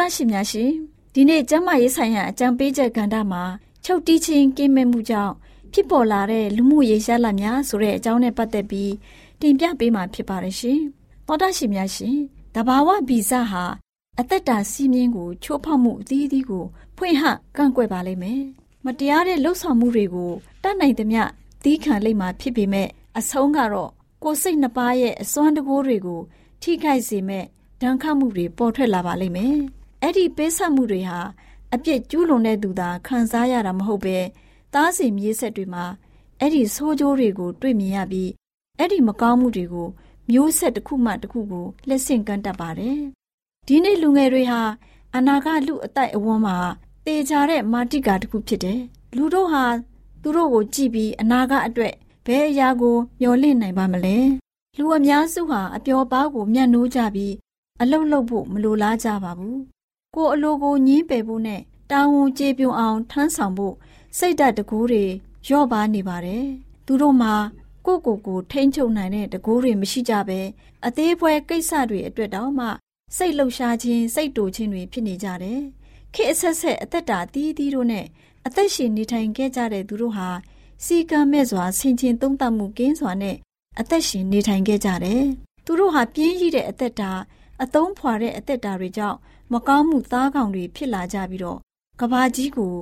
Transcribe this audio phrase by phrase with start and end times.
[0.00, 0.70] တော်တရှိများရှင်
[1.14, 3.42] ဒီနေ့ကျမ်းမာရေးဆိုင်ရာအကြံပေးချက်ကဏ္ဍမှာ
[3.84, 5.34] ချုပ်တီးခြင်းကင်းမဲ့မှုကြောင့်
[5.72, 8.92] ဖြစ်ပေါ်လာတဲ့လူမှုရေးရှားလာများဆိုတဲ့အကြောင်းနဲ့ပတ်သက်ပြီး
[9.40, 10.80] တင်ပြပေးမှာဖြစ်ပါတယ်ရှင်။
[11.26, 12.16] တော်တရှိများရှင်
[12.54, 13.64] တဘာဝဗီဇဟာ
[14.20, 16.64] အသက်တာစီးမြင်းကိုချိုးဖောက်မှုအသီးသီးကို
[16.96, 17.24] ဖွင့်ဟ
[17.56, 18.42] ကန့်ကွက်ပါလိမ့်မယ်။
[18.84, 20.32] မတရားတဲ့လှုပ်ဆောင်မှုတွေကို
[20.62, 21.22] တတ်နိုင်သမျှ
[21.64, 22.88] သီးခံလိမ့်မှာဖြစ်ပေမဲ့
[23.18, 23.90] အဆုံးကတော့
[24.22, 26.20] ကိုယ်စိတ်နှပါရဲ့အစွမ်းတကိုးတွေကို
[26.62, 27.44] ထိခိုက်စေမဲ့
[27.80, 29.58] ဒဏ်ခတ်မှုတွေပေါ်ထွက်လာပါလိမ့်မယ်။
[30.02, 31.20] အဲ့ဒီပေးဆက်မှုတွေဟာ
[31.74, 34.18] အပြစ်ကျူးလွန်တဲ့သူသာခံစားရတာမဟုတ်ပဲ
[34.74, 35.84] သားစီမြေးဆက်တွေမှာ
[36.40, 38.30] အဲ့ဒီဆိုးကျိုးတွေကိုတွေ့မြင်ရပြီး
[38.78, 39.88] အဲ့ဒီမကောင်းမှုတွေကို
[40.30, 42.98] မျိုးဆက်တစ်ခုမှတစ်ခုကိုလက်ဆင့်ကမ်းတတ်ပါတယ်
[43.66, 44.60] ဒီနေ့လူငယ်တွေဟာ
[45.16, 46.56] အနာဂတ်လူအတိုက်အဝန်းမှာ
[47.06, 48.80] တေချာတဲ့မာတိကာတစ်ခုဖြစ်တယ်။
[49.16, 49.64] လူတို့ဟာ
[50.22, 51.94] သူတို့ကိုကြည့်ပြီးအနာဂတ်အတွက်
[52.26, 54.16] ဘယ်အရာကိုမျှော်လင့်နိုင်ပါမလဲ။
[54.78, 57.34] လူအများစုဟာအပျော်ပါးကိုမျက်နှိုးကြပြီး
[57.80, 59.58] အလုတ်လုတ်ဖို့မလိုလားကြပါဘူး။
[60.16, 61.60] ကိုယ်အလိုကိုညင်းပယ်ဖို့နဲ့
[61.90, 63.74] တာဝန်ကျေပွန်အောင်ထမ်းဆောင်ဖို့
[64.18, 65.04] စိတ်ဓာတ်တကူးတွေ
[65.48, 66.44] ရော့ပါနေပါတယ်။
[66.86, 67.34] သူတို့မှာ
[67.86, 70.40] ကိုယ့်ကိုယ်ကိုထိမ့်ချုပ်နိုင်တဲ့တကူးတွေမရှိကြဘဲ
[70.86, 72.66] အသေးဖွဲကိစ္စတွေအတွက်တောင်မှ
[73.16, 75.60] စိတ်လှုပ်ရှားခြင်းစိတ်တူခြင်းတွေဖြစ်နေကြတယ်။
[76.14, 78.06] ခေအဆက်ဆက်အသက်တာတီးတီးတို့နဲ့
[78.46, 80.28] အသက်ရှင်နေထိုင်ခဲ့ကြတဲ့သူတို့ဟာ
[80.84, 83.36] စီကံမဲ့စွာဆင်ခြင်သုံးသပ်မှုကင်းစွာနဲ့
[83.80, 85.22] အသက်ရှင်နေထိုင်ခဲ့ကြတယ်။
[85.64, 87.12] သူတို့ဟာပြင်းရည်တဲ့အသက်တာ
[87.62, 89.18] အသုံးဖွာတဲ့အသက်တာတွေကြောင့်
[89.52, 91.58] မကောင်းမှုသားကောင်တွေဖြစ်လာကြပြီးတော့
[92.00, 92.74] ကဘာကြီးကို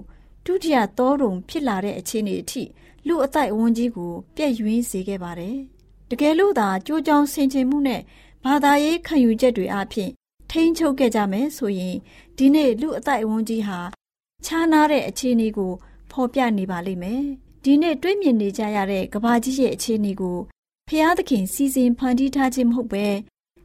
[0.45, 2.63] ဒုတိယသောတုံဖြစ်လာတဲ့အခြေအနေအထိ
[3.07, 5.57] လူအတိုက်အဝန်းကြီးကိုပြည့်ယွင်းစေခဲ့ပါတယ်။
[6.11, 8.03] တကယ်လို့သာကြိုးကြောင်ဆင်ခြင်မှုနဲ့
[8.45, 10.11] ဘာသာရေးခံယူချက်တွေအပြင်
[10.51, 11.97] ထိန်းချုပ်ခဲ့ကြမယ်ဆိုရင်
[12.37, 13.81] ဒီနေ့လူအသက်အဝန်းကြီးဟာ
[14.45, 15.73] ခြားနာတဲ့အခြေအနေကို
[16.11, 17.23] ဖော်ပြနေပါလိမ့်မယ်။
[17.65, 20.39] ဒီနေ့တွေးမြင်နေကြရတဲ့ကဘာကြီးရဲ့အခြေအနေကို
[20.89, 23.07] ဖျားသခင်စီစဉ်ဖန်တီးထားခြင်းမဟုတ်ပဲ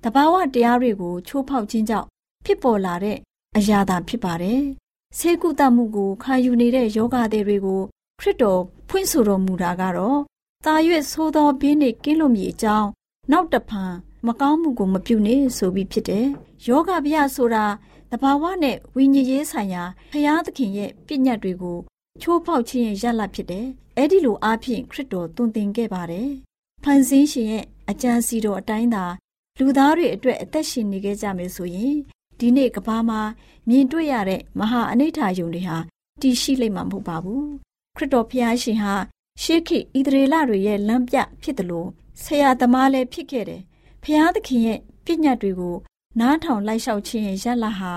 [0.04, 2.08] တဘာဝတရားတွေကိုချိုးဖောက်ခြင်းကြောင့်
[2.46, 3.18] ဖြစ်ပေါ်လာတဲ့
[3.58, 4.62] အရာသာဖြစ်ပါတယ်။
[5.18, 7.82] ဆေးကုသမှုကိုခံယူနေတဲ့ယောဂသည်တွေကို
[8.20, 10.20] ခရစ်တော်ဖွင့်ဆိုတော်မူတာကတော့
[10.66, 12.90] တာရွေ့ဆိုးသောဘင်းနှင့်ကင်းလွတ်မြေအကြောင်း
[13.32, 13.94] နောက်တဖန်
[14.28, 16.28] မကောင်းမှုကိုမပြုနဲ့ဆိုပြီးဖြစ်တယ်။
[16.68, 17.66] ယောဂဗျဆိုတာ
[18.12, 21.78] တဘာဝနဲ့ဝိညာဉ်ရေးဆိုင်ရာဖရာသခင်ရဲ့ပြည့်ညတ်တွေကို
[22.22, 23.68] ချိုးဖောက်ခြင်းရဲ့ရလတ်ဖြစ်တယ်။
[23.98, 26.30] အဲ့ဒီလိုအားဖြင့်ခရစ်တော်တွင်တင်ခဲ့ပါတယ်။
[26.84, 29.06] ဖန်ဆင်းရှင်ရဲ့အကြံစီတော်အတိုင်းသာ
[29.60, 31.96] လူသားတွေအတွက်အသက်ရှင်နေခဲ့ကြမယ်ဆိုရင်
[32.40, 33.22] ဒီနေ့ကဘာမှာ
[33.70, 35.78] မြင်တွေ့ရတဲ့မဟာအနိဋ္ဌာယုံတွေဟာ
[36.22, 37.48] တည်ရှိလိမ့်မှာမဟုတ်ပါဘူး
[37.96, 38.94] ခရစ်တော်ဖျားရှင်ဟာ
[39.42, 41.88] ရှေးခေတ်ဣသရေလတွေရဲ့လမ်းပြဖြစ်တယ်လို့
[42.24, 43.62] ဆရာသမားလည်းဖြစ်ခဲ့တယ်
[44.04, 45.76] ဖျားသခင်ရဲ့ပြညတ်တွေကို
[46.20, 47.92] နားထောင်လိုက်လျှောက်ခြင်းရဲ့ရလဟာ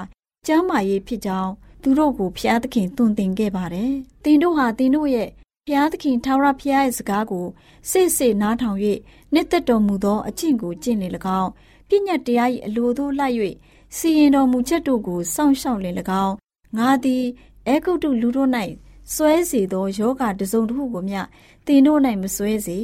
[0.46, 1.52] ကျမ်းမာရေးဖြစ်ကြောင်း
[1.82, 3.92] သူတို့ကိုဖျားသခင်သွန်သင်ခဲ့ပါတယ်
[4.24, 5.28] တင်တို့ဟာတင်တို့ရဲ့
[5.66, 7.46] ဖျားသခင်ထာဝရဖျားရဲ့စကားကို
[7.90, 8.78] စိတ်စိတ်နားထောင်၍
[9.32, 11.08] နှစ်သက်တော်မူသောအကျင့်ကိုကျင့်လေ၎
[11.40, 11.50] င်း
[11.88, 13.34] ပြညတ်တရား၏အလိုသို့လိုက်၍
[13.98, 15.94] စီရင်တော်မူချက်တို့ကိုစောင့်ရှောက်လင်၎
[16.24, 16.34] င်း
[16.78, 17.24] ငါသည်
[17.68, 18.50] အဲဂုတ်တုလူတို့၌
[19.14, 21.20] စွဲစေသောယောဂတစုံတစ်ခုကိုမျှ
[21.66, 22.78] တင်တို့၌မစွဲစေ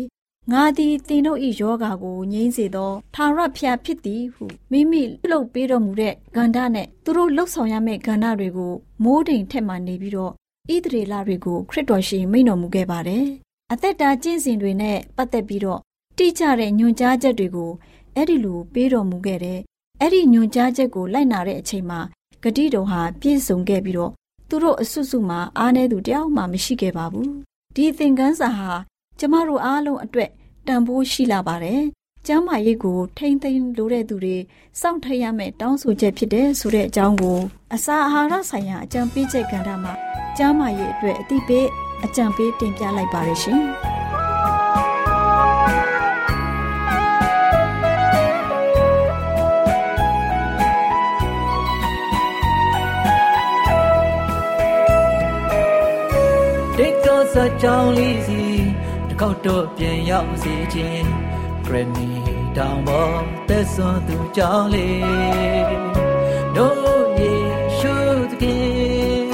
[0.53, 8.73] ငါသည်တင်တို့၏ယောဂကိုငြိမ်းစေသောထာဝရဖျားဖြစ်သည်ဟုမိမိလှုပ်ပေးတော်မူတဲ့ဂန္ဓာနဲ့သူတို့လှုပ်ဆောင်ရမယ့်ဂန္ဓာတွေကို
[9.05, 10.33] မိုးတိမ်ထက်မှနေပြီးတော့
[10.75, 13.27] ဣသရေလတွေကိုခရစ်တော်ရှင်မိန့်တော်မူခဲ့ပါတယ်။
[13.73, 15.81] အသက်တာကျင့်စဉ်တွေနဲ့ပတ်သက်ပြီးတော့
[16.19, 17.71] တိကျတဲ့ညွှန်ကြားချက်တွေကို
[18.15, 19.61] အဲ့ဒီလိုပေးတော်မူခဲ့တယ်။
[20.01, 22.01] အဲ့ဒီညွှန်ကြားချက်ကိုလိုက်နာတဲ့အချိန်မှာ
[22.43, 24.13] ဂတိတော်ဟာပြည့်စုံခဲ့ပြီးတော့
[24.49, 27.29] သူတို့အစွတ်စွမှာအားနည်းသူတယောက်မှမရှိခဲ့ပါဘူး။
[27.77, 28.71] ဒီသင်ခန်းစာဟာ
[29.19, 30.31] ကျမတို့အားလုံးအတွက်
[30.67, 31.83] တန်ဖိုးရှိလာပါတယ်။
[32.27, 34.37] ကျမ်းမာရေးကိုထိမ့်သိမ်းလိုတဲ့သူတွေ
[34.81, 37.39] စောင့်ထိတ်ရမယ့်တောင်းဆိုချက်ဖြစ်တဲ့ဆိုတဲ့အကြောင်းကို
[37.75, 39.93] အစာအာဟာရဆိုင်ရာအကြံပေးချက်ကဏ္ဍမှာ
[40.39, 41.67] ကျမ်းမာရေးအတွက်အသိပေး
[42.05, 43.63] အကြံပေးတင်ပြလိုက်ပါရရှင်။
[57.35, 58.43] စကြောင်းလေးစီ
[59.09, 61.11] တစ်ခေါက်တော့ပြန်ရောက်စီခြင်း
[61.65, 62.11] ဂရနီ
[62.57, 63.17] တောင်ပေါ်
[63.49, 65.77] သက်စွန်သူကြောင်းလေး
[66.57, 67.33] တို့ယေ
[67.79, 67.95] ရှု
[68.31, 69.27] သခင်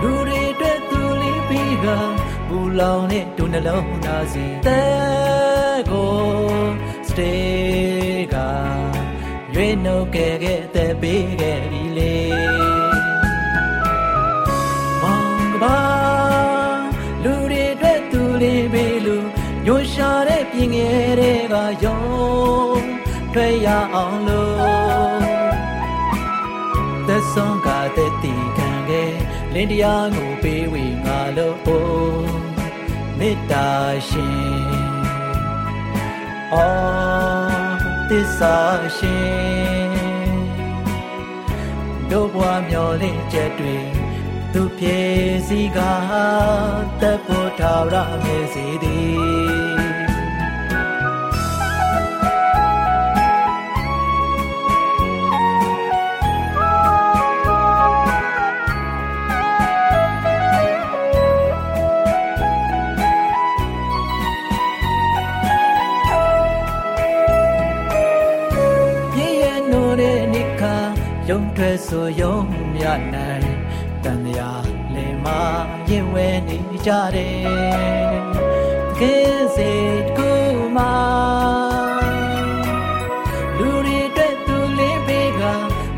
[0.00, 1.86] လူတွေအတွက်သူလေးပြီးက
[2.48, 6.16] ဘူလောင်နဲ့ဒုနှလုံးသားစီတဲ့ကို
[7.08, 8.36] စတေးက
[9.54, 12.14] ရွေးနှုတ်ခဲ့ခဲ့တဲ့ပေးခဲ့ပြီလေ
[15.02, 15.87] မောင်ကပါ
[19.98, 21.54] ရှာတဲ့ပြင်ငယ်တွေက
[21.84, 22.00] ယုံ
[23.34, 25.20] တွေ့ရအောင်လို့
[27.08, 29.14] သက်ဆုံးကတဲ့တီခံခဲ့
[29.54, 31.58] လင်းတရားကိုပေးဝေငါလို့
[33.18, 33.68] မေတ္တာ
[34.08, 34.98] ရှင်
[36.52, 37.78] အော်
[38.08, 38.56] သစ္စာ
[38.96, 40.38] ရှင်
[42.10, 43.76] တို့ဘွားမျောလင့်ချက်တွေ
[44.52, 44.98] သူပြေ
[45.48, 45.78] စီက
[47.00, 49.87] တပ်ဖို့ထာဝရမြည်စီသည်
[71.86, 72.36] ဆိုယုံ
[72.74, 72.84] မြ
[73.14, 73.50] နိုင်
[74.04, 74.50] တန်ရာ
[74.94, 75.40] လေမာ
[75.88, 78.18] ရင်ဝဲနေကြတယ်
[78.96, 79.72] တကယ်စေ
[80.04, 80.30] တကူ
[80.76, 80.92] မာ
[83.58, 85.42] လူတွေအတွက်သူလေးပေးက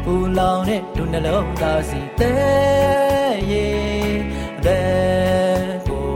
[0.04, 4.18] ပူလောင်တဲ့ဒုနှလုံးသားစီတဲ့ရဲ့
[4.66, 6.12] တဲ့ကို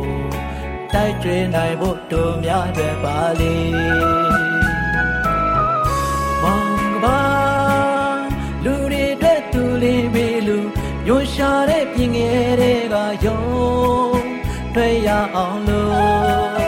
[0.95, 4.24] တိုက်ကျွေးနိုင်ဖို့တို့များတွေပါလေ
[12.61, 12.95] တွေက
[13.25, 13.41] ယုံ
[14.75, 16.65] တွေ့ရအောင်လို့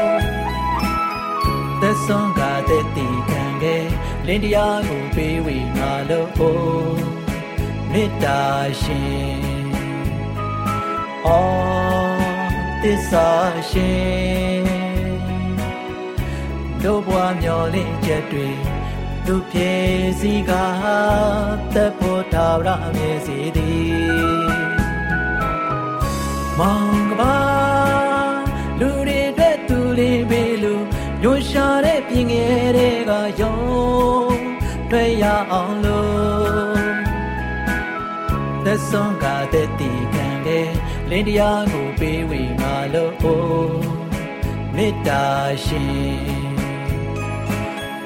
[1.81, 3.87] သက်ဆုံးကတဲ့တီခံခဲ့
[4.27, 7.17] လင်းတရားကိုပေးဝေငါလို့
[7.93, 8.43] မေတ္တာ
[8.83, 9.41] ရှင်
[11.27, 12.21] အော်
[12.83, 13.29] သစ္စာ
[13.71, 14.65] ရှင်
[16.83, 18.49] တို့ဘွားမျောလင့်ချက်တွေ
[19.27, 19.73] သူပြေ
[20.21, 20.53] စီက
[21.75, 24.46] တပ်ဖို့ထာဝရမြည်စီသည်
[26.59, 27.37] မောင်ကပါ
[28.81, 30.75] လူတွေအတွက်သူလေးပဲလူ
[31.23, 33.57] ညွှန်ရှာတဲ့ပြင်ငယ်တွေကယုံ
[34.91, 36.87] တွေ့ရအောင်လို့
[38.65, 40.71] သက်ဆုံးကတဲ့တီခံခဲ့
[41.11, 43.17] လင်းတရားကိုပေးဝေငါလို့
[44.77, 45.25] မေတ္တာ
[45.65, 46.57] ရှင်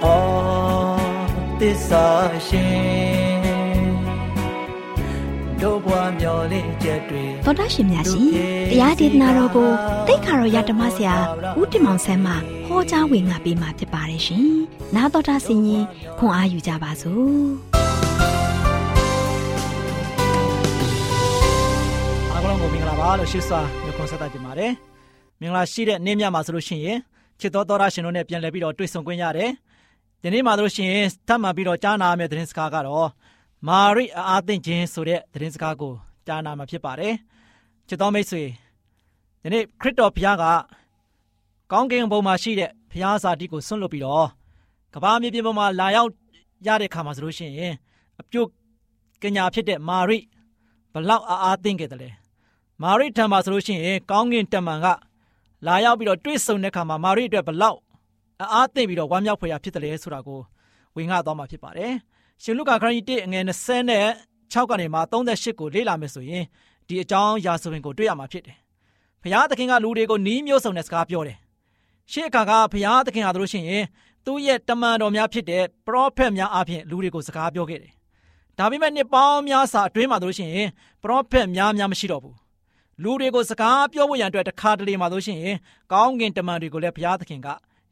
[0.04, 1.00] အော်
[1.60, 2.06] သစ္စာ
[2.48, 2.99] ရှင်
[5.62, 8.26] တို့ဘွားမျောလင့်ချက်တွေတော်တာရှင်များရှင်
[8.70, 9.68] တရားဒေသနာတော်ကို
[10.06, 11.14] တိတ်ခါတော်ရဓမ္မဆရာ
[11.60, 12.32] ဦးတင်မောင်ဆန်းမှ
[12.66, 14.46] ဟောကြားဝင်ငါပေးมาဖြစ်ပါတယ်ရှင်။
[14.96, 15.84] နာတော်တာဆင်ရင်
[16.18, 17.34] ခွန်အားယူကြပါစို့။
[22.32, 24.72] အားလုံးကိုမင်္ဂလာပါလို့ရှိစွာညွှန်ဆက်တာကြပါတယ်
[25.40, 26.98] မင်္ဂလာရှိတဲ့နေ့မြတ်မှာဆိုလို့ရှိရင်
[27.40, 29.50] ချစ်တော်တော်ရရှင်တို့နဲ့ပြန်လည်ပြီးတော့တွေ့ဆုံခွင့်ရတယ်။
[30.22, 30.92] ဒီနေ့မှတို့ရှင်
[31.28, 33.08] ထပ်မံပြီးတော့ကြားနာမယ့်သတင်းစကားကတော့
[33.68, 35.92] မာရိအားသင့်ခြင်းဆိုတဲ့သတင်းစကားကို
[36.26, 37.14] ကြားနာမှာဖြစ်ပါတယ်။
[37.88, 38.42] ချစ်တော်မိတ်ဆွေ
[39.42, 40.44] ဒီနေ့ခရစ်တော်ဘုရားက
[41.72, 44.28] ကောင်းကင်ဘုံမှာရှိတဲ့ဘုရားစာတိကိုဆွန့်လွတ်ပြီးတော့
[44.94, 46.10] ကဘာမြေပြင်ပေါ်မှာလာရောက်
[46.66, 47.74] ရတဲ့ခါမှာဆိုလို့ရှိရင်
[48.20, 48.48] အပြုတ်
[49.22, 50.18] ကညာဖြစ်တဲ့မာရိ
[50.92, 52.10] ဘလောက်အားအားသင့်ခဲ့တယ်လဲ
[52.82, 54.86] မာရိထံမှာဆိုလို့ရှိရင်ကောင်းကင်တမန်က
[55.66, 57.78] လာရောက်ပြီးတော့တွေ့ဆုံတဲ့ခါမှာမာရိအတွက်ဘလောက်
[58.52, 60.40] အားသင့်ပြီးတော့ဝမ်းမြောက်ဖွယ်ရာဖြစ်တယ်လဲဆိုတာကို
[60.96, 61.92] ဝင်ငှသွားမှာဖြစ်ပါတယ်
[62.42, 64.06] ရှင်လုကာခရစ်1အငယ်20နဲ့
[64.52, 66.44] 6ကနေမှ38ကိုလေ့လာမယ်ဆိုရင်
[66.88, 68.56] ဒီအကြောင်းရာဇဝင်ကိုတွေ့ရမှာဖြစ်တယ်
[69.22, 71.38] ဘုရားသခင်ကလူတွေကိုနီးမျိုးစုံနဲ့စကားပြောတယ်
[72.12, 73.84] ရှေ့အခါကဘုရားသခင်ဟာတို့ရှိရင်
[74.26, 77.92] သူ့ရဲ့တမန်တော်များဖြစ်တဲ့ပရောဖက်များအပြင်လူတွေကိုစကားပြောခဲ့တယ်
[78.58, 80.68] ဒါပေမဲ့နှစ်ပေါင်းများစွာအတွင်းမှာတို့ရှိရင်
[81.02, 82.36] ပရောဖက်များများမရှိတော့ဘူး
[83.02, 85.56] လူတွေကိုစကားပြောဖို့ရန်အတွက်တခါတလေမှာတို့ရှိရင်
[85.92, 87.48] ကောင်းကင်တမန်တွေကိုလည်းဘုရားသခင်က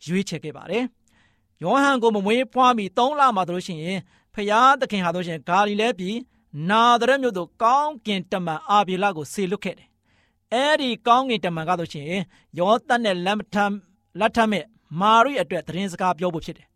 [0.06, 0.84] ရွေးချယ်ခဲ့ပါတယ်
[1.62, 3.98] ယောဟန်ကိုမမွေးဖွားမီ3လမှာတို့ရှိရင်
[4.38, 6.16] ဖျားသခင်ဟာတို့ရှင်ဂါလိလဲပြည်
[6.70, 9.88] နာသရက်မြို့သို့ကောင်းကင်တမန်အာဗီလကိုဆေလွတ်ခဲ့တယ်။
[10.54, 12.06] အဲဒီကောင်းကင်တမန်ကတို့ရှင်
[12.58, 13.72] ယောသတ်နဲ့လမ်ထမ်
[14.20, 14.64] လက်ထမဲ့
[15.00, 16.66] မာရိအတွက်သတင်းစကားပြောဖို့ဖြစ်တယ်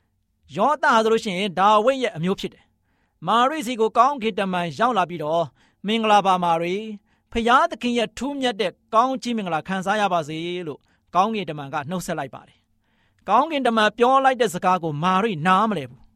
[0.56, 2.64] ။ယောသဟာဆိုလို့ရှိရင်ဒါဝိဒ်ရဲ့အမျိုးဖြစ်တယ်။
[3.26, 5.44] မာရိစီကိုကောင်းကင်တမန်ရောက်လာပြီးတော့
[5.86, 6.76] မင်္ဂလာပါမာရိ
[7.32, 10.80] ဖျားသခင်ရဲ့ထူးမြတ်တဲ့ကောင်းကြီးမင်္ဂလာခံစားရပါစေလို့
[11.14, 12.58] ကောင်းကင်တမန်ကနှုတ်ဆက်လိုက်ပါတယ်။
[13.28, 16.00] ကောင်းကင်တမန်ပြောလိုက်တဲ့စကားကိုမာရိနားမလဲဘူး။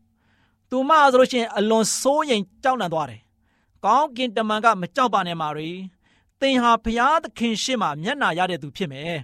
[0.71, 3.21] သူမဆိုလို့ရှိရင်အလွန်စိုးရိမ်ကြောက်လန့်သွားတယ်။
[3.85, 5.71] ကောင်းကင်တမန်ကမကြောက်ပါနဲ့မာရိ။
[6.41, 9.15] သင်ဟာဖျားသခင်ရှေ့မှာမျက်နာရတဲ့သူဖြစ်မယ်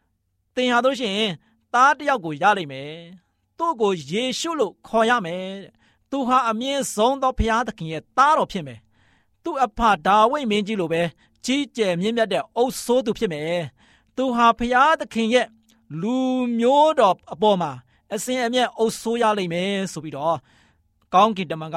[0.54, 1.32] ။သင်ဟာတို့ရှိရင်
[1.74, 2.92] သားတယောက်ကိုရလိမ့်မယ်။
[3.58, 5.46] သူ့ကိုယေရှုလို့ခေါ်ရမယ်။
[6.10, 8.78] သူဟာအမြင့်ဆုံးသောဖျားသခင်ရဲ့သားတော်ဖြစ်မယ်။
[9.44, 11.02] သူ့အဖဒါဝိဒ်မင်းကြီးလိုပဲ
[11.44, 13.60] ကြီးကျယ်မြင့်မြတ်တဲ့အုပ်ဆိုးသူဖြစ်မယ်။
[14.16, 15.46] သူဟာဖျားသခင်ရဲ့
[16.00, 16.16] လူ
[16.58, 17.72] မျိုးတော်အပေါ်မှာ
[18.14, 20.36] အစဉ်အမြဲအုပ်ဆိုးရလိမ့်မယ်ဆိုပြီးတော့
[21.14, 21.76] ကောင်းကင်တမန်က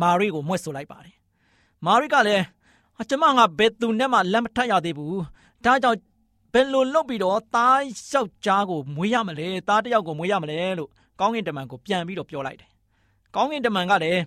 [0.00, 1.16] မာရိကိုမွဲ့ဆိုလိုက်ပါတယ်။
[1.86, 2.44] မာရိကလည်း
[3.10, 5.14] ကျမငါဘယ်သူနဲ့မှလက်မထပ်ရသေးဘူး။
[5.64, 5.98] ဒါကြောင့်
[6.52, 7.82] ဘယ်လိုလုပ်ပြီးတော့သား
[8.12, 12.70] ယောက်ျားကိုမွေးရမလဲ။သားတစ်ယောက်ကိုမွေးရမလဲလို့ကောင်းကင်တမန်ကိုပြန်ပြီးတော့ပြောလိုက်တယ်။
[13.34, 14.20] ကောင်းကင်တမန်ကလည်း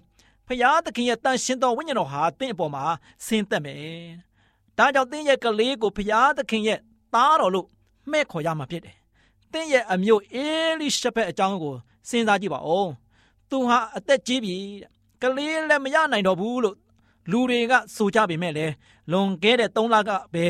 [0.47, 2.83] ဖျားသခင်ရဲ့တန်ရှင်တော်ဝိညာဉ်တော်ဟာတင့်အပေါ်မှာ
[3.25, 4.03] ဆင်းသက်မယ်။
[4.77, 6.79] ဒါကြောင့်တင်းရဲ့ကလေးကိုဖျားသခင်ရဲ့
[7.13, 7.67] သားတော်လို့
[8.11, 8.95] မှဲ့ခေါ်ရမှာဖြစ်တယ်။
[9.53, 10.45] တင်းရဲ့အမျိုးအေ
[10.79, 11.73] လိရှဘက်အကြောင်းကို
[12.09, 12.87] စဉ်းစားကြည့်ပါဦး။
[13.51, 14.55] သူဟာအသက်ကြီးပြီ။
[15.21, 16.75] ကလေးလည်းမရနိုင်တော့ဘူးလို့
[17.31, 18.73] လူတွေကဆိုကြပေမဲ့လည်း
[19.11, 20.45] လွန်ခဲ့တဲ့3လကပဲ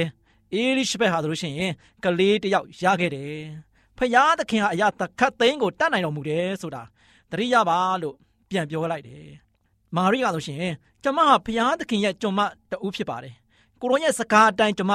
[0.54, 3.38] အေလိရှဘက်ဟာဆိုလို့ရှိရင်ကလေးတယောက်ရခဲ့တယ်။
[3.98, 6.84] ဖျားသခင်ဟာအရာတခတ်သိန်းကိုတတ်နိုင်တော်မူတယ်ဆိုတာ
[7.32, 8.16] တတိယပါလို့
[8.50, 9.26] ပြန်ပြောလိုက်တယ်။
[9.96, 10.66] မာရိကဆိုရှင်
[11.04, 12.40] ကျမဟာဖျားသခင်ရဲ့ကျွန်မ
[12.72, 13.34] တူဖြစ်ပါတယ်။
[13.82, 14.94] ကိုရောရဲ့စကားအတိုင်းကျွန်မ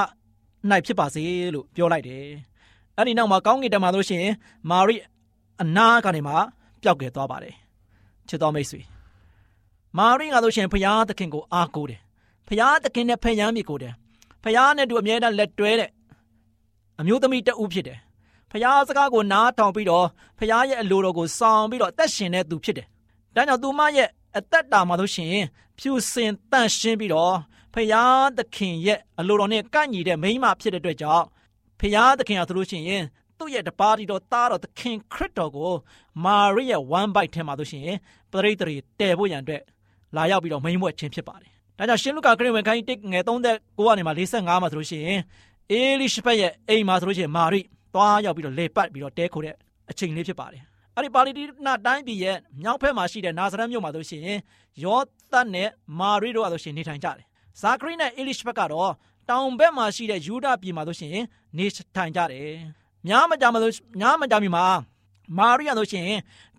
[0.70, 2.24] နိုင်ဖြစ်ပါစေလို့ပြောလိုက်တယ်။
[2.96, 4.26] အဲ့ဒီနောက်မှာကောင်းကင်တမန်တို့ရှင်
[4.70, 4.96] မာရိ
[5.62, 6.34] အနာကနေမှ
[6.82, 7.54] ပျောက်ကွယ်သွားပါတယ်။
[8.28, 8.80] ချစ်တော်မိတ်ဆွေ
[9.98, 12.00] မာရိကတို့ရှင်ဖျားသခင်ကိုအားကိုးတယ်။
[12.48, 13.92] ဖျားသခင်နဲ့ဖျားမြစ်ကိုတယ်။
[14.44, 15.90] ဖျားနဲ့တူအမြဲတမ်းလက်တွဲတဲ့
[17.00, 17.98] အမျိုးသမီးတဦးဖြစ်တယ်။
[18.50, 20.06] ဖျားစကားကိုနားထောင်ပြီးတော့
[20.38, 22.86] ဖျားရဲ့အလိုတော်ကိုဆောင်ပြီးတော့အသက်ရှင်တဲ့သူဖြစ်တယ်။
[23.34, 25.30] ဒါကြောင့်သူမရဲ့အသက်တာမှာတို့ရှင်
[25.78, 27.34] ဖြူစင်တန့်ရှင်းပြီးတော့
[27.74, 31.24] ဖျားသခင်ရဲ့အလိုတော်နဲ့ကန့်ညီတဲ့မိန်းမဖြစ်တဲ့အတွက်ကြောင့်
[31.80, 32.82] ဖျားသခင်ဟာသူတို့ရှင်
[33.38, 35.72] သူ့ရဲ့တပါးတီတော်သားတော်သခင်ခရစ်တော်ကို
[36.24, 37.88] မာရိရဲ့ one bite ထဲမှာတို့ရှင်
[38.32, 39.62] ပရိသေတွေတည်ဖို့ရန်အတွက်
[40.16, 45.20] လာရောက်ပြီးတော့မိန်မွက်ခြင်းဖြစ်ပါတယ်။ဒါကြောင့်ရှင်လုကာခရစ်ဝင်ခိုင်း1ငယ်39ကနေမှ45မှာဆိုလို့ရှိရင်
[45.70, 47.60] အေလိရှဘက်ရဲ့အိမ်မှာဆိုလို့ရှိရင်မာရိ
[47.94, 49.54] သွားရောက်ပြီးတော့လေပတ်ပြီးတော့တဲခိုးတဲ့
[49.90, 50.62] အချိန်လေးဖြစ်ပါတယ်။
[50.94, 54.22] အဲ့ဒီပါလီတိနာတိုင်းပြည်ရဲ့မြောက်ဘက်မှာရှိတဲ့နာဇရက်မြို့မှာဆိုရှင်
[54.84, 55.00] ယော
[55.32, 57.24] သတ်နဲ့မာရိတို့အဆိုရှင်နေထိုင်ကြတယ်။
[57.60, 58.92] ဇာခရိနဲ့အေလိရှဘက်ကတော့
[59.30, 61.16] တောင်ဘက်မှာရှိတဲ့ယူဒပြည်မှာဆိုရှင်
[61.58, 62.54] နေထိုင်ကြတယ်။
[63.08, 64.64] များမကြမလို့များမကြမီမှာ
[65.38, 66.10] မာရိယဆိုရှင်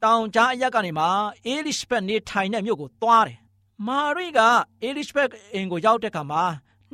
[0.04, 1.06] တောင်ကြားအရက်ကနေမှ
[1.46, 3.38] အေလိရှဘက်နေထိုင်တဲ့မြို့ကိုသွားတယ်
[3.88, 4.40] မာရိက
[4.84, 6.44] အေလိရှဘက်အင်ကိုရောက်တဲ့ခါမှာ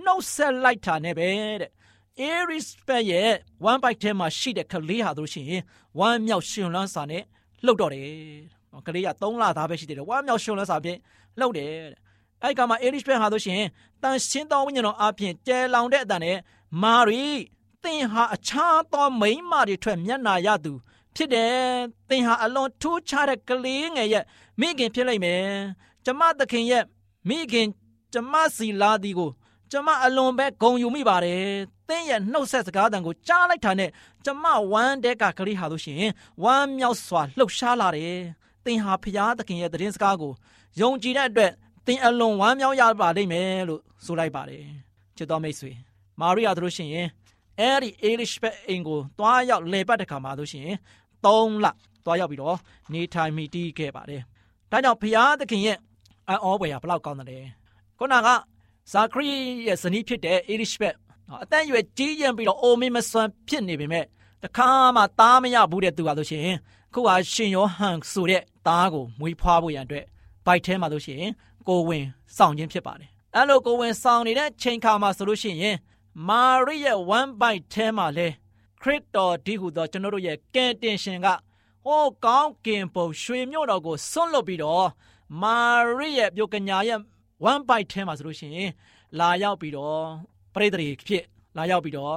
[0.03, 1.29] နှုတ်ဆက်လိုက်တာနဲ့ပဲ
[1.61, 1.71] တဲ့
[2.19, 3.29] အေရစ်ဘက်ရဲ့
[3.71, 5.61] one bite ထဲမှာရှိတဲ့ကလေးဟာတို့ရှိရင်
[6.05, 7.23] one မြောက်ရှင်လန်းစာနဲ့
[7.65, 8.07] လှုပ်တော့တယ်
[8.87, 10.97] ကလေးက3လသားပဲရှိသေးတယ် one မြောက်ရှင်လန်းစာဖြင့်
[11.39, 11.71] လှုပ်တယ်
[12.43, 13.67] အဲ့ကမှာအေရစ်ဘက်ဟာတို့ရှိရင်
[14.01, 16.37] တန်ရှင်းသောဝိညာဉ်တော်အပြင်ကျဲလောင်တဲ့အတန်နဲ့
[16.83, 17.27] မာရိ
[17.83, 20.73] သင်ဟာအခြားသောမိန်းမတွေထွက်မျက်နာရသူ
[21.15, 21.53] ဖြစ်တယ်
[22.09, 24.25] သင်ဟာအလွန်ထူးခြားတဲ့ကလေးငယ်ရဲ့
[24.59, 25.45] မိခင်ဖြစ်လိမ့်မယ်
[26.05, 26.83] ကျမသခင်ရဲ့
[27.29, 27.67] မိခင်
[28.13, 29.31] ကျမစီလာဒီကို
[29.71, 31.43] ကျမအလွန်ပဲဂုံယူမိပါတယ်။
[31.87, 33.89] သင်ရဲ့နှုတ်ဆက်စကားတန်ကိုကြားလိုက်တာနဲ့
[34.25, 36.11] ကျမဝမ်းတဲ့ကကလေးဟာလို့ရှိရင်
[36.43, 38.19] ဝမ်းမြောက်စွာလှုပ်ရှားလာတယ်။
[38.65, 40.33] သင်ဟာဖျားသခင်ရဲ့သတင်းစကားကို
[40.81, 41.51] ယုံကြည်တဲ့အတွက်
[41.87, 44.65] သင်အလွန်ဝမ်းမြောက်ရပါလိမ့်မယ်လို့ဆိုလိုက်ပါတယ်။
[45.17, 45.71] ချစ်တော်မိတ်ဆွေ
[46.19, 47.07] မာရိယာတို့ရှိရင်
[47.61, 50.69] အဲ့ဒီ Elizabeth အိမ်ကိုတွားရောက်လေပတ်တဲ့ခါမှာဆိုရှင်
[51.25, 51.65] 3လ
[52.05, 52.57] တွားရောက်ပြီးတော့
[52.93, 54.21] နေထိုင်မိတည်ခဲ့ပါတယ်။
[54.71, 55.77] ဒါကြောင့်ဘုရားသခင်ရဲ့
[56.29, 57.39] အောဘွယ်ဟာဘလောက်ကောင်းတယ်လဲ။
[57.97, 58.27] ခုနက
[58.91, 59.37] ဇာခရီ
[59.67, 60.97] ရဲ့ဇနီးဖြစ်တဲ့ Elizabeth
[61.43, 64.05] အတန်းရွယ်ကြီးရင်ပြီးတော့အိုမင်းမစွမ်းဖြစ်နေပေမဲ့
[64.43, 66.57] တခါမှသားမရဘူးတဲ့သူပါလို့ရှိရင်
[66.93, 70.05] ခုဟာရှင်ယောဟန်ဆိုတဲ့သားကိုမွေးဖွားဖို့ရန်အတွက်
[70.45, 71.31] ဘိုက်ထဲမှာလို့ရှိရင်
[71.67, 72.05] ကိုဝင်
[72.37, 75.75] စောင့်ခြင်းဖြစ်ပါတယ်အဲ့လိုကိုဝင်ဆောင်နေတဲ့ချိန်ခါမှာဆိုလို့ရှိရင်
[76.27, 78.27] မာရိရဲ့ one bite ထဲမှာလဲ
[78.81, 81.27] ခရစ်တော်ဒီဟုသောကျွန်တော်တို့ရဲ့ကယ်တင်ရှင်က
[81.85, 84.87] ဟောကောင်းကင်ပုံရွှေမြို့တော်ကိုဆွန့်လွတ်ပြီးတော့
[85.41, 85.57] မာ
[85.97, 86.99] ရိရဲ့ပြုကညာရဲ့
[87.51, 88.71] one bite ထဲမှာဆိုလို့ရှိရင်
[89.19, 90.01] လာရောက်ပြီးတော့
[90.53, 91.23] ပရိသေဖြစ်
[91.57, 92.13] လာရောက်ပြီးတော့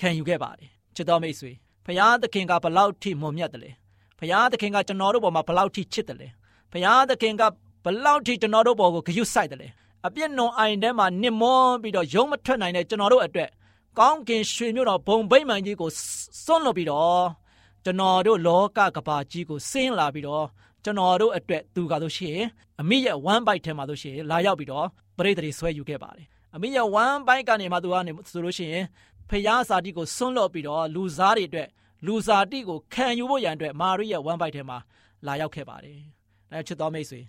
[0.00, 1.52] ခံယူခဲ့ပါတယ်ချစ်တော်မိတ်ဆွေ
[1.86, 3.70] ဖရာသခင်ကဘလောက်ထိမွန်မြတ်တယ်လဲ
[4.18, 6.28] ဖရာသခင်ကကျွန်တော်တို့ပေါ်မှာဘလောက်ထိချစ်တယ်လဲ
[6.72, 7.42] ဖရာသခင်က
[7.84, 9.68] ဘလောက်ထိကျွန်တော်တို့ပေါ်ကိုဂရုစိုက်တယ်လဲ
[10.06, 13.50] အပြစ်နုံအိုင်ထဲမှာနစ်မောပြီးတော့ရုံးမထွက်နိုင်တဲ့ကျွန်တော်တို့အတွက်
[13.98, 15.90] ကောင်းကင်ရွှေမြို့တော်ဘုံဗိမာန်ကြီးကို
[16.44, 17.24] စွန့်လွတ်ပြီးတော့
[17.84, 20.46] ကျွန်တော်တို့လောကကဘာကြီးကိုဆင်းလာပြီးတော့
[20.84, 22.38] ကျွန်တော်တို့အတွက်သူကဆိုရှင်
[22.80, 28.84] အမိရဲ့ one bite ထဲမှာဆိုရှင်လာရောက်ပြီးတော့ပရိသေတွေဆွဲယူခဲ့ပါတယ်အမိရဲ့ one bite ကနေမှသူကနေဆိုလို့ရှိရင်
[29.28, 31.68] ဖျားစာတိကိုဆွန့်လွတ်ပြီးတော့လူစားတွေအတွက်
[32.06, 34.78] လူစားတိကိုခံယူဖို့ရန်အတွက်မာရိရဲ့ one bite ထဲမှာ
[35.26, 35.98] လာရောက်ခဲ့ပါတယ်။
[36.52, 37.20] ဒါချစ်တော်မိတ်ဆွေ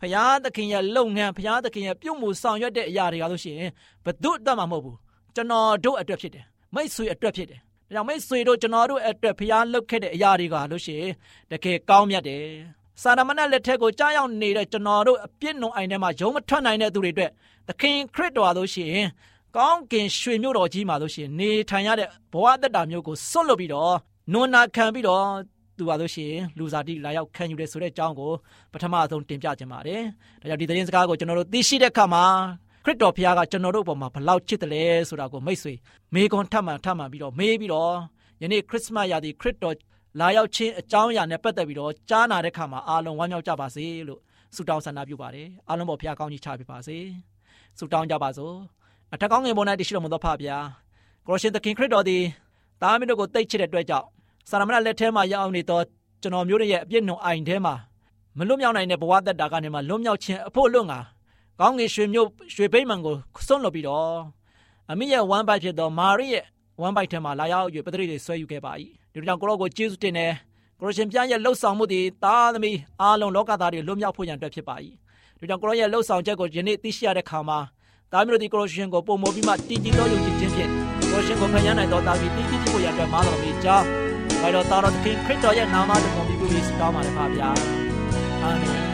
[0.00, 3.70] ဖျားသခင်ရဲ့လုပ်ငန်းဖျားသခင်ရဲ့ပြုမှုဆောင်ရွက်တဲ့အရာတွေကလို့ရှိရင်
[4.04, 4.96] ဘယ်သူအတွက်မှမဟုတ်ဘူး
[5.34, 11.12] ကျွန်တော်တို့အတွက်ဖြစ်တယ်မိတ်ဆွေအတွက်ဖြစ်တယ်ဒါကြောင့်မိတ်ဆွေတို့ကျွန်တော်တို့အတွက်ဖျားလုပ်ခဲ့တဲ့အရာတွေကလို့ရှိရင်
[11.50, 12.42] တကယ်ကောင်းမြတ်တယ်
[13.02, 17.30] စာရမဏေလက်ထက်ကိုကြားရောက်နေတဲ့ကျွန်တော်တို့အပြစ်နုံအိုင်ထဲမှာယုံမထွက်နိုင်တဲ့သူတွေအတွက်
[17.68, 19.08] သခင်ခရစ်တော်လို့ရှိရင်
[19.56, 23.94] ကောင်းကင်ရွှေမြို့တော်ကြီးမှာလို့ရှိရင်နေထိုင်ရတဲ့ဘဝသက်တာမျိုးကိုစွန့်လွတ်ပြီးတော့
[24.32, 25.24] နွန်နာခံပြီးတော့
[25.78, 28.32] သူပါလို့ရှိရင်လူစားတိလာရောက်ခံယူတယ်ဆိုတဲ့အကြောင်းကို
[28.72, 30.00] ပထမဆုံးတင်ပြခြင်းပါတယ်။
[30.40, 32.24] ဒါကြောင့်ဒီသတင်းစကားကိုကျွန်တော်တို့သိရှိတဲ့အခါမှာ
[32.84, 35.72] ခရစ်တော်ဖခင်ကကျွန်တော်တို့ဘုံမှာဘလောက်ချစ်တယ်လဲဆိုတာကိုမိတ်ဆွေ
[36.14, 37.92] မေကွန်ထပ်မှန်ထပ်မှန်ပြီးတော့မေးပြီးတော့
[38.42, 39.76] ယနေ့ခရစ်မတ်ရာသီခရစ်တော်
[40.20, 44.20] လာရောက်ခြင်းအကြောင်းအရာနဲ့ပတ်သက်ပြီးတော့ကြားနာတဲ့အခါမှာအားလုံးဝမ်းမြောက်ကြပါစေလို့
[44.54, 46.98] ဆုတောင်းဆန္ဒပြုပါတယ်။အားလုံးပေါ်ဖခင်ကောင်းကြီးချပေးပါစေ။
[47.78, 48.54] ဆုတောင်းကြပါစို့။
[49.14, 50.64] အထက်ကောင်းငယ်ပေါ်၌တရှိတော်မူသောဖဖျား
[51.26, 52.22] ကိုရရှင်သခင်ခရစ်တော်သည်
[52.82, 54.06] သားမင်းတို့ကိုတိတ်ချစ်တဲ့အတွက်ကြောင့်
[54.48, 55.84] စာရမဏလက်ထဲမှာရောက်နေတော့
[56.22, 57.74] ကျွန်တော်မျိုးရဲ့အပြစ်နှုံအိုင်ထဲမှာ
[58.38, 60.98] မလွတ်မြောက်နိုင်တဲ့ဘဝသက်တာကနေမှလွတ်မြောက်ခြင်းအဖို့လွတ်ငါ
[61.60, 63.14] ကောင်းငယ်ရွှေမျိုးရွှေဘိမှန်ကို
[63.46, 64.18] စွန့်လွတ်ပြီးတော့
[64.90, 66.44] အမိရဲ့ one bite ဖြစ်တော့မာရိရဲ့
[66.86, 68.72] one bite ထဲမှာလာရောက်၍ပတရိတွေဆွဲယူခဲ့ပါ၏
[69.12, 70.32] ဒီကြောင့်ကိုရောကိုကျေးဇူးတင်တယ်
[70.80, 74.76] ကိုရရှင်ပြရဲ့လှုပ်ဆောင်မှုတွေသားသမီးအားလုံးလောကသားတွေလွတ်မြောက်ဖို့ရန်အတွက်ဖြစ်ပါ၏
[75.38, 77.58] ဒီကြောင့်ကိုရောရဲ့လှုပ်ဆောင်ချက်ကိုယနေ့သိရှိရတဲ့ခါမှာ
[78.12, 80.70] သားမျိုးတို့ဒီကိုရရှင်ကိုပုံမောပြီးမှတည်ကြည်သောယုံကြည်ခြင်းဖြင့်
[81.10, 84.07] ကိုရရှင်ကိုဖန်ရနိုင်သောသားသမီးတည်ကြည်ဖို့ရန်အတွက်မာတော်မီကြော
[84.38, 87.50] င်းဘာလို့တော်တော်ခင်ခရစ်တော်ရဲ့နာမတော်ကိုပြီးပြီးစတောင်းပါလေပါဗျာ
[88.42, 88.87] အာမင်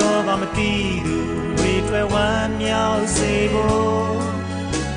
[0.00, 0.72] ကြောင်းကိုပြောပါမသိ
[1.06, 1.16] သူ
[1.56, 4.16] တွေတွေ့ဝမ်းမြောက်စေဖို့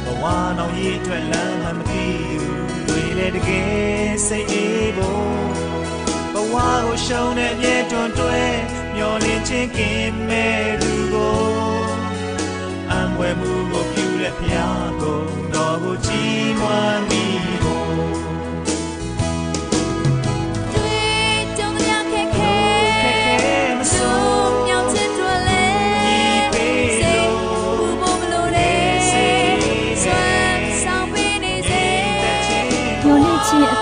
[0.04, 0.24] ဘဝ
[0.58, 2.50] နောင်ရည်တွေ့လမ်းမှမသိသူ
[2.88, 5.34] တွေလည်းတကယ်စိတ်အေးဖို့
[6.34, 8.42] ဘဝကိုရှုံးတဲ့မြေတွန်တွဲ
[8.96, 11.42] မျောလင်းခြင်းကင်းမဲ့သူကို
[12.92, 15.22] အံွယ်မှုကိုပြုတဲ့ဖျားကို
[15.54, 17.24] တော်ကိုကြည်မွမ်းမိ
[17.64, 18.33] ဖို့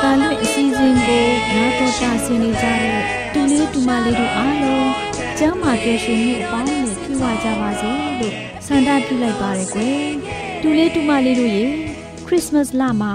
[0.04, 3.02] တာဆင်နေကြတဲ့
[3.34, 4.92] တူလေးတူမလေးတို့အားလုံး
[5.38, 8.34] ကျမ်းမာကြွရှင်မှုအပေါင်းနဲ့ပြည့်ဝကြပါစေလို့
[8.66, 10.10] ဆန္ဒပြုလိုက်ပါရယ်ကွယ်
[10.62, 11.66] တူလေးတူမလေးတို့ရေ
[12.26, 13.14] ခရစ်စမတ်လမှာ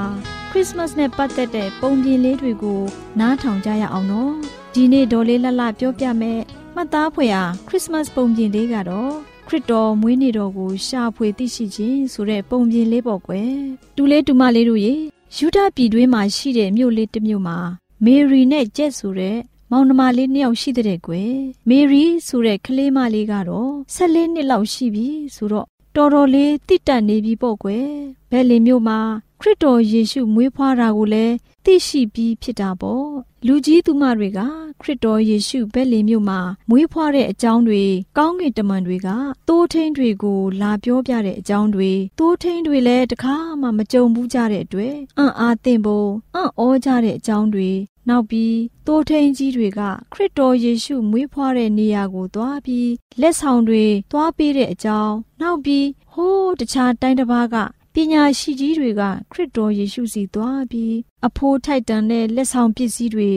[0.50, 2.80] ခရစ်စမတ်နဲ့ပတ်သက်တဲ့ပုံပြင်လေးတွေကို
[3.20, 4.34] နားထောင်ကြရအောင်နော်
[4.74, 6.40] ဒီနေ့ဒေါ်လေးလှလှပြောပြမယ်
[6.74, 9.12] မှတ်သားဖွယ်ဟာခရစ်စမတ်ပုံပြင်လေးကတော့
[9.48, 13.52] ခရစ်တော်မွေးနေ့တော်ကိုရှာဖွေသိရှိခြင်းဆိုတဲ့ပုံပြင်လေးပေါ့ကွယ်
[13.96, 14.94] တူလေးတူမလေးတို့ရေ
[15.38, 17.58] ယူဒပြည်တွင်းမှာရှိတဲ့မြို့လေးတစ်မြို့မှာ
[18.04, 19.36] မေရီနဲ့ကြက်ဆိုတဲ့
[19.70, 21.34] မောင်နှမလေးနှစ်ယောက်ရှိတဲ့ကွယ်
[21.68, 27.88] မေရီဆိုတဲ့ကလေးမလေးကတော့14နှစ်လောက်ရှိပြီဆိုတော့တော်တော်လေးတိတက်နေပြီပေါ့ကွယ်
[28.30, 28.98] ဘယ်လင်မျိုးမှာ
[29.40, 31.34] ခရစ်တော်ယေရှုမွေးဖွားတာကိုလည်း
[31.66, 33.08] သိရှိပြီးဖြစ်တာပေါ့
[33.46, 34.40] လူကြီးသူမတွေက
[34.80, 37.84] ခရစ်တော်ယေရှုဘက်လင်မြို့မှာမွေးဖွားတဲ့အကြောင်းတွေ
[38.18, 39.08] ကောင်းကင်တမန်တွေက
[39.48, 47.70] တိုးထင်းတွေကိုလာပြောပြတဲ့အကြောင်းတွေတိုးထင်းတွေလည်းတခါမှမကြုံဘူးကြတဲ့အတွက်အံ့အားသင့်ဖို့အံ့ဩကြတဲ့အကြောင်းတွေ
[48.08, 49.80] နောက်ပြီးတိုးထင်းကြီးတွေက
[50.12, 57.56] ခရစ်တော်ယေရှုမွေးဖွားတဲ့နေရာကိုသွားပြီးလက်ဆောင်တွေသွားပေးတဲ့အကြောင်းနောက်ပြီးဟိုးတခြားတိုင်းတစ်ပါးက
[57.98, 60.94] ပညာရှိကြီးတွေကခရစ်တော်ယေရှုစီသွားပြီး
[61.26, 63.30] အဖိုးထိုက်တန်တဲ့လက်ဆောင်ပစ္စည်းတွေ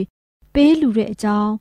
[0.53, 1.53] ပေးလူတဲ့အကြောင်း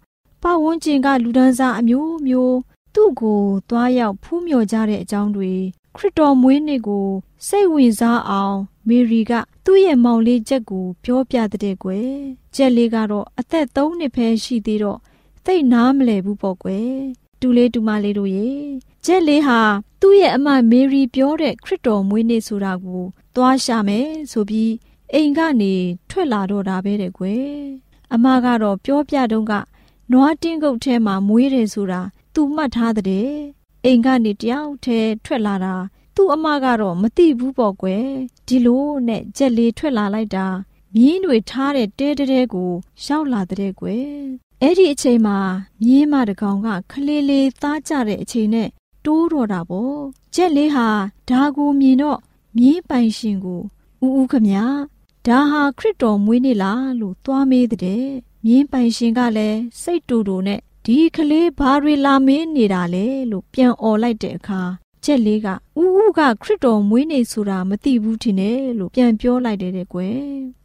[0.42, 2.56] ပတ်ဝန်းကျင်ကလူဒန်းစားအမျိုးမျိုး
[2.94, 5.52] သူ့ကိုသွားရောက်ဖူးမြော်ကြတဲ့အကြောင်းတွေ
[5.96, 7.06] ခရစ်တော်မွေးနေ့ကို
[7.46, 8.58] စိတ်ဝင်စားအောင်
[8.88, 9.32] မေရီက
[9.64, 12.10] သူ့ရဲ့မောင်လေးချက်ကိုပြောပြတဲ့ကွယ်
[12.54, 14.98] ချက်လေးကတော့အသက်3နှစ်ပဲရှိသေးတော့
[15.44, 16.92] သိနားမလဲဘူးပေါ့ကွယ်
[17.40, 18.48] တူလေးတူမလေးတို့ရေ
[19.04, 19.60] ဂျက်လေးဟာ
[20.00, 23.02] သူ့ရဲ့အမမေရီပြောတဲ့ခရစ်တော်မွေးနေ့ဆိုတာကို
[23.34, 24.72] သွားရှာမယ်ဆိုပြီး
[25.12, 25.74] အိမ်ကနေ
[26.10, 27.48] ထွက်လာတော့တာပဲတဲ့ကွယ်
[28.14, 29.52] အမကတော့ပြောပြတုန်းက
[30.12, 32.00] နွားတင်းကုတ်ထဲမှာမွေးတယ်ဆိုတာ
[32.34, 33.30] သူမှတ်ထားတဲ့
[33.84, 35.74] အိမ်ကနေတယောက်တည်းထွက်လာတာ
[36.16, 38.06] သူ့အမကတော့မသိဘူးပေါ့ကွယ်
[38.48, 40.46] ဒီလိုနဲ့ကြက်လေးထွက်လာလိုက်တာ
[40.94, 42.72] မြင်းတွေထားတဲ့တဲတဲကို
[43.04, 44.08] ရောက်လာတဲ့ကွယ်
[44.62, 45.38] အဲ့ဒီအချိန်မှာ
[45.84, 48.68] မြင်းမတကောင်ကခလေးလေးသားကြတဲ့အချိန်နဲ့
[49.04, 49.98] တိုးတော့တာပေါ့
[50.34, 50.88] ကြက်လေးဟာ
[51.30, 52.18] ဒါကိုမြင်တော့
[52.56, 53.60] မြင်းပိုင်ရှင်ကို
[54.02, 54.48] ဦးဦးခမ
[55.26, 58.04] ဒါဟာခရစ်တော်မွေးနေ့လားလို့သွားမေးတဲ့
[58.44, 64.62] မြင်းပိုင်ရှင်ကလည်းစိတ်တူတူနဲ့ဒီကလေးဘာတွေလာမင်းနေတာလဲလို့ပြန်អော်လိုက်တဲ့အခါ
[65.04, 65.52] ချက်လေးကဥ
[66.02, 70.16] ဥကခရစ်တော်မွေးနေ့ဆိုတာမသိဘူးထင်တယ်လို့ပြန်ပြောလိုက်တယ်တဲ့ကွယ်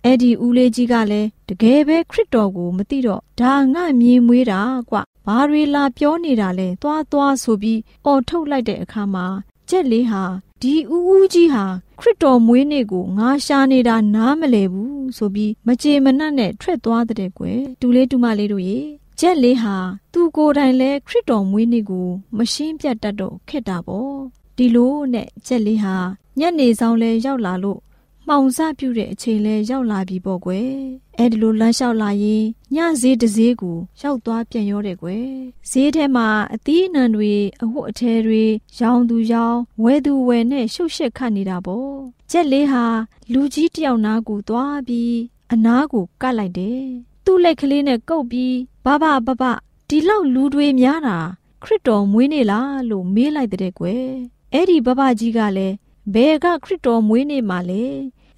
[0.06, 9.26] အဲ့ဒီဦးလေးကြီးကလည်းတကယ်ပဲခရစ်တော်ကိုမသိတော့ဒါငါမြင်မွေးတာကွဘာတွေလာပြောနေတာလဲသွားသွားဆိုပြီးអော်ထုတ်လိုက်တဲ့အခါမှာ
[9.69, 10.24] ချက်လေးဟာ
[10.62, 11.65] ဒီဦးဦးကြီးဟာ
[12.00, 18.80] ခရစ်တော်မွေးနေ့ကိုငါရှာနေတာနားမလဲဘူးဆိုပြီးမကြေမနက်နဲ့ထွက်သွားတဲ့ကွယ်တူလေးတူမလေးတို့ရေ
[19.19, 19.76] ဂျက်လေးဟာ
[20.13, 24.15] သူကိုယ်တိုင်လဲခရစ်တော်မွေးနေ့ကိုမရှင်းပြတ်တတ်တော့ခက်တာပေါ့
[24.58, 25.95] ဒီလိုနဲ့ဂျက်လေးဟာ
[26.39, 27.80] ညနေဆောင်လဲရောက်လာလို့
[28.28, 30.71] မှောင်စပြုတ်တဲ့အချိန်လဲရောက်လာပြီပေါ့ကွယ်
[31.19, 32.43] အဲဒီလိုလမ်းလျှောက်လာရင်
[32.76, 35.28] ညဈေးတဈေးကိုရောက်သွားပြန်ရောတယ်ကွယ်
[35.69, 38.43] ဈေးထဲမှာအသီးအနှံတွေအဝတ်အထည်တွေ
[38.80, 41.93] ရောင်သူရောင်ဝဲသူဝဲနဲ့ရှုပ်ရှက်ခတ်နေတာပေါ့
[42.32, 42.86] ကြက်လေးဟာ
[43.34, 45.15] လူကြီးတယောက်နားကိုသွားပြီး
[45.54, 46.84] အနားကိုကတ်လိုက်တယ်
[47.26, 48.54] သူ့လက်ကလေးနဲ့ကုပ်ပြီး
[48.86, 49.43] ဘဘဘဘ
[49.89, 51.17] ဒီလောက်လူတွေများတာ
[51.63, 54.08] ခရစ်တော်မွေးနေလားလို့မေးလိုက်တဲ့ကွယ်
[54.54, 55.76] အဲ့ဒီဘဘကြီးကလည်း
[56.13, 57.84] ဘယ်ကခရစ်တော်မွေးနေ့မှာလဲ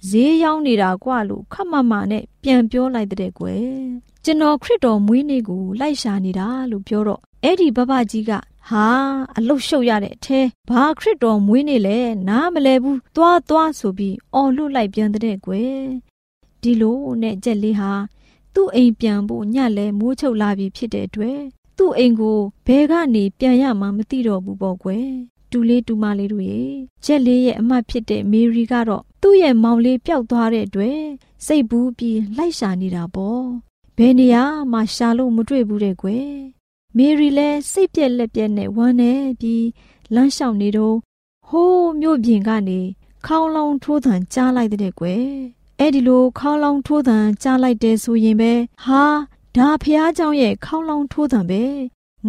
[0.08, 3.68] ဈေးရောက်နေတာကွာလို့ခမမနဲ့ပြန်ပြောလိုက်တဲ့ကွယ်
[4.24, 8.32] ကျွန်တော်ခရစ်တော်မွေးနေ့ကိုလိုက်ရှာနေတာလို့ပြောတော့အဲ့ဒီဘဘကြီးက
[8.68, 8.86] ဟာ
[9.36, 15.80] အလုတ်ရှုပ်ရတဲ့အထဲဘာခရစ်တော်မွေးနေ့လဲနားမလဲဘူးသွားသွားဆိုပြီးအော်လွတ်လိုက်ပြန်တဲ့ကွယ်
[16.62, 17.92] ဒီလိုနဲ့ကြက်လေးဟာ
[18.58, 21.40] သူ့အိမ်ပြန်ဖို့ညလဲမိုးချုပ်လာပြီဖြစ်တဲ့အတွက်
[21.78, 25.08] သူ့အိမ်ကိုဘဲကနေပြန်ရမှမသိတော့ဘူးပေါ့ကွယ်
[25.50, 26.62] တူလေးတူမလေးတို့ရေ
[27.04, 31.00] ချက်လေးရဲ့အမတ်ဖြစ်တဲ့မေရီကတော့သူ့ရဲ့မောင်လေးပျောက်သွားတဲ့အတွက်
[31.46, 33.42] စိတ်ဘူးပြီးလိုက်ရှာနေတာပေါ့
[33.96, 36.28] ဘယ်နေရာမှရှာလို့မတွေ့ဘူးတဲ့ကွယ်
[36.96, 39.66] မေရီလည်းစိတ်ပြက်လက်ပြက်နဲ့ဝမ်းနေပြီး
[40.14, 40.96] လမ်းလျှောက်နေတော့
[41.48, 42.80] ဟိုးမြို့ပြင်ကနေ
[43.26, 45.26] ခေါင်းလောင်းထိုးသံကြားလိုက်တဲ့ကွယ်
[45.79, 48.53] အဲ့ဒီလိုခေါင်းလောင်းထိုးသံကြားလိုက်တဲ့ဆိုရင်ပဲ
[48.83, 49.03] ဟာ
[49.57, 51.63] ဒါဖះเจ้าရဲ့ခေါင်းလောင်းထိုးသံပဲ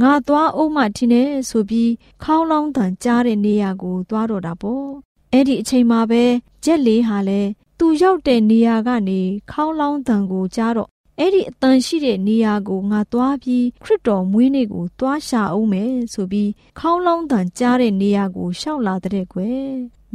[0.00, 1.90] ငါသွားအောင်မှထင်နေဆိုပြီး
[2.22, 4.86] ခေါင်းလောင်းတန်ကြားတဲ့နေရာကိုသွားတော့တာပေါ့
[5.32, 6.22] အဲ့ဒီအချိန်မှာပဲ
[6.64, 19.66] ဂျက်လေးဟာလည်းသူရောက်တဲ့နေရာကနေခေါင်းလောင်းတန်ကိုကြားတော့အဲ့ဒီအတန်ရှိတဲ့နေရာကိုငါသွားပြီးခရစ်တော်မွေးနေ့ကိုသွားရှာအောင်မယ်ဆိုပြီးခေါင်းလောင်းတန်ကြားတဲ့နေရာကိုရှောက်လာတဲ့ကွယ်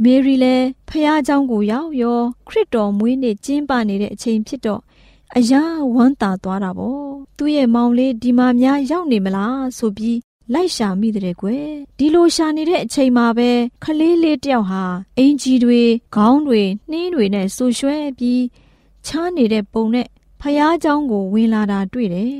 [0.02, 4.80] မေရီလည်းဖះเจ้าကိုရောက်ရောခရစ်တော်မွေးနေ့ကျင်းပနေတဲ့အချိန်ဖြစ်တော့
[5.36, 10.18] အယားဝမ်းသာသွားတာပေါ့သူ့ရဲ့မောင်လေးဒီမှာများရောက်နေမလားဆိုပြီး
[10.52, 13.50] လိုက်ရှာမိတဲ့ကွယ်ဒီလိုရှာနေတဲ့အချိန်မှာပဲ
[13.84, 14.84] ခလေးလေးတယောက်ဟာ
[15.18, 15.80] အင်ကြီးတွေ
[16.14, 18.42] ခေါင်းတွေနှင်းတွေနဲ့ဆူရွှဲပြီး
[19.06, 20.06] ချားနေတဲ့ပုံနဲ့
[20.40, 22.36] ဖျားเจ้าကိုဝင်လာတာတွေ့တယ်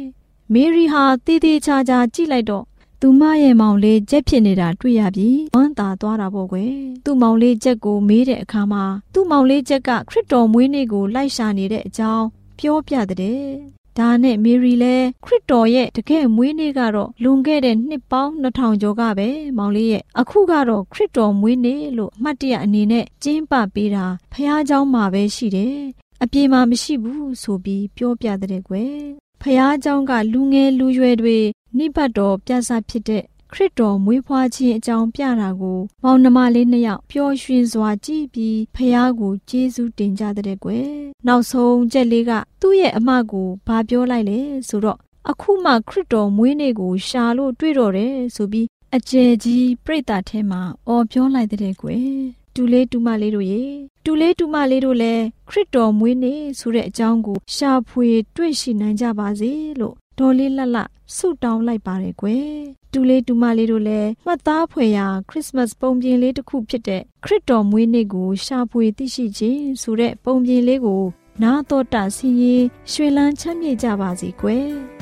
[0.52, 2.64] မေရီဟာတေးသေးချာချာကြည့်လိုက်တော့
[3.02, 6.72] သူမရဲ့မောင်လေးကြက်ဖြစ်နေတာတွေ့ရပြီဝမ်းသာသွားတာပေါ့ကွယ်
[7.04, 12.26] သူ့မောင်လေးကြက်ကိုမေးတဲ့အခါမှာသူ့မောင်လေးကြက်ကခရစ်တော်မွေးနေ့ကိုလိုက်ရှာနေတဲ့အကြောင်း
[12.58, 25.76] ပြောပြတဲ့ဒါနဲ့မေရီလဲခရစ်တော်ရဲ့တကယ်မွေးနေ့ကတော့လွန်ခဲ့တဲ့နှစ်ပေါင်း2000ကျော်ကပဲမောင်လေးရဲ့အခုကတော့ခရစ်တော်မွေးနေ့လို့အမှတ်တရအနေနဲ့ကျင်းပပေးတာဖះเจ้าမှာပဲရှိတယ်
[26.22, 28.98] အပြေမှာမရှိဘူးဆိုပြီးပြောပြတဲ့ကွယ်
[29.42, 31.38] ဖះเจ้าကလူငယ်လူရွယ်တွေ
[31.77, 40.87] နိဗ္ဗတ်တော်ပြသဖြစ်တဲ့ခခရစ်တော်မွေးဖွားခြင်းအကြောင်းပြတာကိုမောင်နှမလေးနှစ်ယောက်ပျော်ရွှင်စွာကြည့်ပြီးဖះကိုကျေးဇူးတင်ကြတဲ့ကွယ်
[41.27, 42.31] နောက်ဆုံးချက်လေးက
[42.61, 44.97] သူ့ရဲ့အမကိုဘာပြောလိုက်လဲဆိုတော့
[45.29, 52.07] အခုမှခရစ်တော်မွေးနေ့ကိုရှာလို့တွေ့တော့တယ်ဆိုပြီးအကျယ်ကြီးပြိတ္တာထဲမှာအော်ပြောလိုက်တဲ့ကွယ်
[52.55, 53.63] တူလေးတူမလေးတို့ရေ
[54.05, 60.83] တူလေးတူမလေးတို့လည်းခရစ်တော်မွေးနေ့ဆိုတဲ့အကြောင်းကိုရှာဖွေတွေ့ရှိနိုင်ကြပါစေလို့ဒေါ်လေးလှလှ
[61.17, 62.47] ဆုတောင်းလိုက်ပါတယ်ကွယ်
[62.91, 71.03] တူလေးတူမလေးတို့လည်းမှတ်သားဖွယ်ရာခရစ်စမတ်ပုံပြင်လေးတစ်ခုဖြစ်တဲ့ခရစ်တော်မွေးနေ့ကိုရှာဖွေသိရှိခြင်းဆိုတဲ့ပုံပြင်လေးကို
[71.43, 74.92] နာတော်တာစီရင်ရွှေလန်းချမ်းမြေ့ကြပါစေကွယ်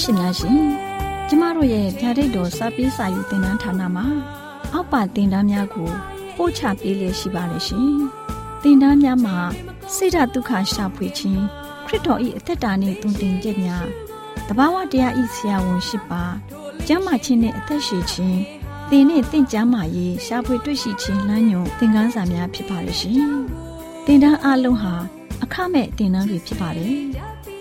[0.00, 0.62] ဗုဒ္ဓရှင်များရှင်
[1.28, 4.06] ကျမတို့ရဲ့ဗျာဒိတ်တော်စပေးစာယူတင်နန်းဌာနမှာ
[4.72, 5.90] အောက်ပါတင်ဒားများကို
[6.36, 7.92] ပို့ချပေးလျက်ရှိပါတယ်ရှင်
[8.62, 9.36] တင်ဒားများမှာ
[9.94, 11.42] ဆိဒ္ဓတုခရှာဖွေခြင်း
[11.86, 13.86] ခရစ်တော်၏အသက်တာနှင့်တုန်တင်ကြများ
[14.48, 16.22] တဘာဝတရားဤဆရာဝန်ရှိပါ
[16.86, 18.38] ကျမ်းမာခြင်းနှင့်အသက်ရှိခြင်း
[18.90, 23.22] သင်နှင့်တင့်ကြမာရေးရှာဖွေတွေ့ရှိခြင်းလမ်းညွန်သင်ခန်းစာများဖြစ်ပါရဲ့ရှင်
[24.06, 24.94] တင်ဒားအလုံးဟာ
[25.42, 26.94] အခမဲ့တင်ဒားတွေဖြစ်ပါတယ်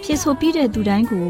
[0.04, 1.30] ဖြစ်ဆိုပြီးတဲ့သူတိုင်းကို